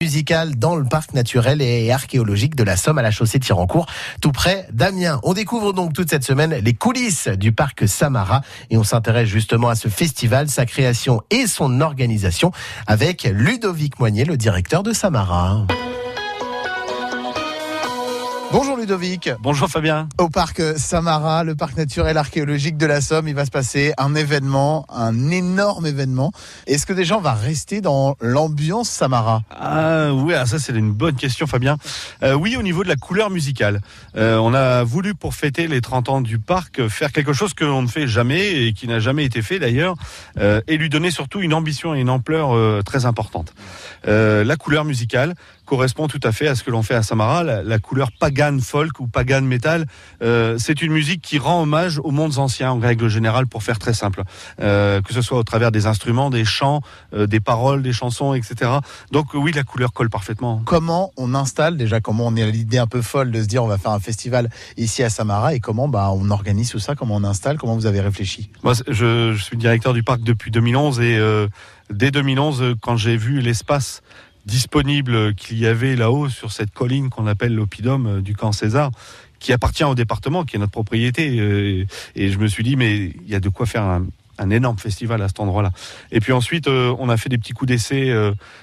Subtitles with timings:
[0.00, 3.86] musical dans le parc naturel et archéologique de la Somme à la chaussée de Tirancourt,
[4.20, 5.18] tout près d'Amiens.
[5.24, 9.70] On découvre donc toute cette semaine les coulisses du parc Samara et on s'intéresse justement
[9.70, 12.52] à ce festival, sa création et son organisation
[12.86, 15.66] avec Ludovic Moignet, le directeur de Samara.
[18.50, 19.28] Bonjour Ludovic.
[19.40, 20.08] Bonjour Fabien.
[20.16, 24.14] Au parc Samara, le parc naturel archéologique de la Somme, il va se passer un
[24.14, 26.32] événement, un énorme événement.
[26.66, 29.42] Est-ce que déjà on va rester dans l'ambiance Samara?
[29.50, 31.76] Ah oui, ah, ça c'est une bonne question Fabien.
[32.22, 33.82] Euh, oui, au niveau de la couleur musicale,
[34.16, 37.66] euh, on a voulu pour fêter les 30 ans du parc faire quelque chose que
[37.66, 39.94] l'on ne fait jamais et qui n'a jamais été fait d'ailleurs,
[40.38, 43.52] euh, et lui donner surtout une ambition et une ampleur très importante.
[44.06, 45.34] La couleur musicale
[45.66, 48.58] correspond tout à fait à ce que l'on fait à Samara, la, la couleur pagan
[48.60, 49.86] folk ou pagan metal.
[50.22, 53.78] Euh, c'est une musique qui rend hommage aux mondes anciens en règle générale, pour faire
[53.78, 54.22] très simple,
[54.60, 56.80] euh, que ce soit au travers des instruments, des chants,
[57.14, 58.70] euh, des paroles, des chansons, etc.
[59.10, 60.62] Donc oui, la couleur colle parfaitement.
[60.64, 63.64] Comment on installe déjà Comment on est à l'idée un peu folle de se dire
[63.64, 66.94] on va faire un festival ici à Samara et comment bah, on organise tout ça
[66.94, 68.50] Comment on installe Comment vous avez réfléchi?
[68.62, 71.18] Moi, je, je suis directeur du parc depuis 2011 et
[71.90, 74.02] dès 2011, quand j'ai vu l'espace
[74.48, 78.90] disponible qu'il y avait là-haut sur cette colline qu'on appelle l'Oppidum euh, du camp César,
[79.38, 81.38] qui appartient au département, qui est notre propriété.
[81.38, 81.84] euh,
[82.16, 84.06] Et je me suis dit, mais il y a de quoi faire un,
[84.50, 85.72] énorme festival à cet endroit-là.
[86.12, 88.14] Et puis ensuite, euh, on a fait des petits coups d'essai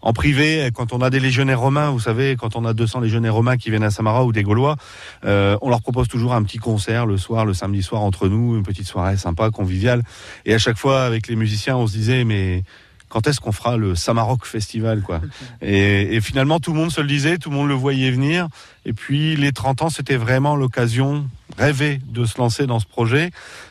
[0.00, 0.70] en privé.
[0.74, 3.68] Quand on a des légionnaires romains, vous savez, quand on a 200 légionnaires romains qui
[3.68, 4.76] viennent à Samara ou des Gaulois,
[5.24, 8.62] on leur propose toujours un petit concert le soir, le samedi soir entre nous, une
[8.62, 10.02] petite soirée sympa, conviviale.
[10.46, 12.62] Et à chaque fois, avec les musiciens, on se disait, mais
[13.08, 15.20] quand est-ce qu'on fera le Samaroc Festival quoi
[15.62, 18.48] et, et finalement tout le monde se le disait, tout le monde le voyait venir.
[18.84, 21.28] Et puis les 30 ans, c'était vraiment l'occasion
[21.58, 23.30] rêvée de se lancer dans ce projet.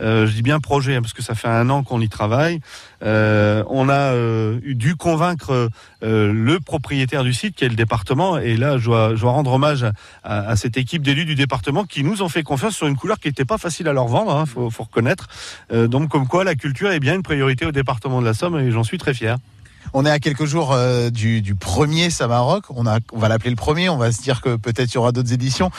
[0.00, 2.60] Euh, je dis bien projet hein, parce que ça fait un an qu'on y travaille.
[3.04, 5.70] Euh, on a euh, eu dû convaincre
[6.02, 8.38] le propriétaire du site, qui est le département.
[8.38, 9.86] Et là, je dois, rendre hommage
[10.24, 13.28] à, cette équipe d'élus du département qui nous ont fait confiance sur une couleur qui
[13.28, 15.28] n'était pas facile à leur vendre, hein, faut, reconnaître.
[15.72, 18.70] Donc comme quoi, la culture est bien une priorité au département de la Somme et
[18.70, 19.36] j'en suis très fier.
[19.92, 20.76] On est à quelques jours
[21.10, 22.64] du, premier Samaroc.
[22.70, 23.88] On va l'appeler le premier.
[23.88, 25.70] On va se dire que peut-être il y aura d'autres éditions.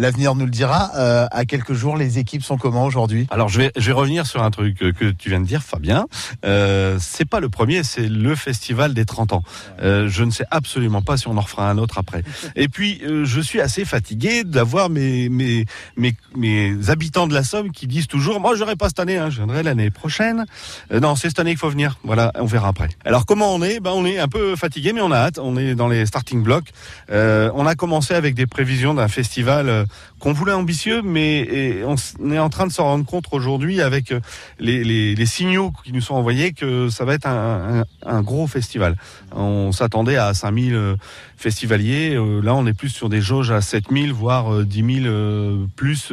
[0.00, 0.92] L'avenir nous le dira.
[0.96, 3.26] Euh, à quelques jours, les équipes sont comment aujourd'hui?
[3.30, 6.06] Alors je vais, je vais revenir sur un truc que, tu viens de dire, Fabien.
[6.42, 9.42] Euh, c'est pas le premier, c'est le festival des 30 ans.
[9.82, 12.24] Euh, je ne sais absolument pas si on en refera un autre après.
[12.56, 15.66] Et puis euh, je suis assez fatigué d'avoir mes, mes,
[15.98, 19.28] mes, mes habitants de la Somme qui disent toujours, moi je pas cette année, hein,
[19.28, 20.46] je viendrai l'année prochaine.
[20.90, 21.98] Non, c'est cette année qu'il faut venir.
[22.04, 22.88] Voilà, on verra après.
[23.04, 23.80] Alors comment on est?
[23.80, 25.38] Ben on est un peu fatigué, mais on a hâte.
[25.38, 26.70] On est dans les starting blocks.
[27.10, 32.50] On a commencé avec des prévisions d'un festival qu'on voulait ambitieux, mais on est en
[32.50, 34.20] train de s'en rendre compte aujourd'hui avec euh,
[34.58, 38.96] les, signaux qui nous sont envoyés que ça va être un, gros festival.
[39.32, 40.96] On s'attendait à 5000 euh,
[41.40, 42.14] festivaliers.
[42.14, 45.66] Euh, là, on est plus sur des jauges à 7000, voire euh, 10 000 euh,
[45.74, 46.12] plus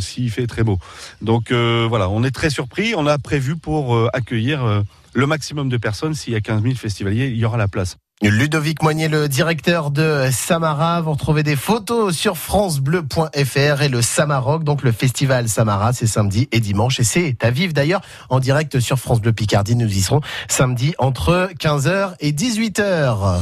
[0.00, 0.78] s'il fait très beau.
[1.22, 2.94] Donc voilà, on est très surpris.
[2.96, 4.82] On a prévu pour accueillir
[5.14, 6.14] le maximum de personnes.
[6.14, 7.96] S'il y a 15 000 festivaliers, il y aura la place.
[8.20, 11.00] Ludovic Moignet, le directeur de Samara.
[11.00, 16.48] Vous retrouvez des photos sur francebleu.fr et le Samaroc, donc le festival Samara, c'est samedi
[16.50, 16.98] et dimanche.
[16.98, 19.76] Et c'est à vivre d'ailleurs en direct sur France Bleu Picardie.
[19.76, 23.40] Nous y serons samedi entre 15h et 18h.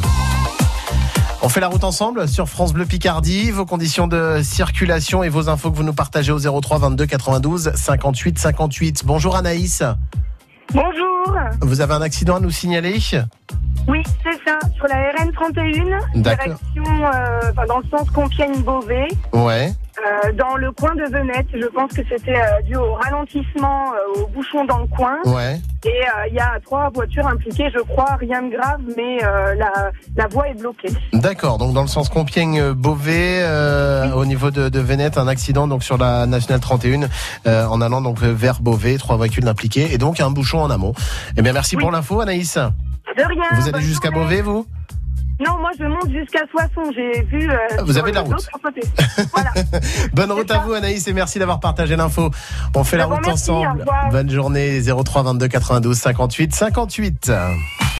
[1.41, 3.51] On fait la route ensemble sur France Bleu Picardie.
[3.51, 7.73] Vos conditions de circulation et vos infos que vous nous partagez au 03 22 92
[7.75, 9.03] 58 58.
[9.07, 9.83] Bonjour Anaïs.
[10.75, 11.35] Bonjour.
[11.63, 12.99] Vous avez un accident à nous signaler?
[13.89, 14.59] Oui, c'est ça.
[14.77, 16.45] Sur la RN 31, D'accord.
[16.47, 19.71] direction euh, enfin, dans le sens Compiègne-Beauvais, Ouais.
[19.99, 21.47] euh, dans le coin de Venette.
[21.55, 25.17] Je pense que c'était euh, dû au ralentissement, euh, au bouchon dans le coin.
[25.27, 25.61] Ouais.
[25.85, 29.55] Et euh, il y a trois voitures impliquées, je crois, rien de grave, mais euh,
[29.55, 29.71] la,
[30.17, 30.89] la voie est bloquée.
[31.13, 35.85] D'accord, donc dans le sens Compiègne-Beauvais, euh, au niveau de, de Venette, un accident donc
[35.85, 37.09] sur la nationale 31,
[37.47, 40.93] euh, en allant donc vers Beauvais, trois véhicules impliqués et donc un bouchon en amont.
[41.37, 41.83] Eh bien, merci Oui.
[41.83, 42.59] pour l'info, Anaïs.
[43.17, 43.61] De rien.
[43.61, 44.11] Vous allez jusqu'à.
[44.11, 44.67] Beauvais, vous?
[45.39, 46.91] Non, moi je monte jusqu'à Soissons.
[46.95, 47.51] J'ai vu.
[47.51, 48.35] euh, Ah, vous avez de la route.
[49.35, 49.51] Voilà.
[50.15, 50.65] Bonne route C'est à ça.
[50.65, 52.31] vous, Anaïs, et merci d'avoir partagé l'info.
[52.75, 53.85] On fait Je la route remercie, au ensemble.
[54.11, 57.33] Bonne journée, 03 22 92 58 58.